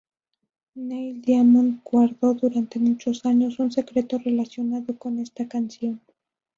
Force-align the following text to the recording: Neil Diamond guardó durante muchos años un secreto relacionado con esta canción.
Neil 0.75 1.21
Diamond 1.21 1.83
guardó 1.83 2.33
durante 2.33 2.79
muchos 2.79 3.23
años 3.23 3.59
un 3.59 3.71
secreto 3.71 4.17
relacionado 4.17 4.97
con 4.97 5.19
esta 5.19 5.47
canción. 5.47 6.01